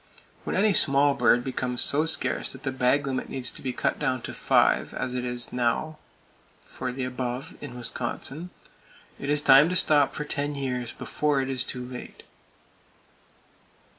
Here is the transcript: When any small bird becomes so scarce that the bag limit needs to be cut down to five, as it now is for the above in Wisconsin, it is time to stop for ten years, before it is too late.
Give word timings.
When 0.45 0.55
any 0.55 0.73
small 0.73 1.13
bird 1.13 1.43
becomes 1.43 1.83
so 1.83 2.07
scarce 2.07 2.53
that 2.53 2.63
the 2.63 2.71
bag 2.71 3.05
limit 3.05 3.29
needs 3.29 3.51
to 3.51 3.61
be 3.61 3.71
cut 3.71 3.99
down 3.99 4.23
to 4.23 4.33
five, 4.33 4.95
as 4.95 5.13
it 5.13 5.53
now 5.53 5.99
is 6.59 6.65
for 6.67 6.91
the 6.91 7.03
above 7.03 7.55
in 7.61 7.77
Wisconsin, 7.77 8.49
it 9.19 9.29
is 9.29 9.43
time 9.43 9.69
to 9.69 9.75
stop 9.75 10.15
for 10.15 10.23
ten 10.25 10.55
years, 10.55 10.91
before 10.91 11.39
it 11.39 11.51
is 11.51 11.63
too 11.63 11.85
late. 11.85 12.23